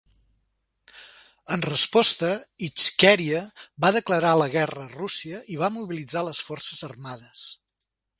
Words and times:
En 1.55 1.63
resposta, 1.65 2.31
Itxkèria 2.67 3.41
va 3.85 3.91
declarar 3.97 4.31
la 4.43 4.47
guerra 4.55 4.87
a 4.87 4.95
Rússia 4.97 5.43
i 5.57 5.59
va 5.65 5.71
mobilitzar 5.77 6.25
les 6.31 6.41
forces 6.49 6.83
armades. 6.89 7.45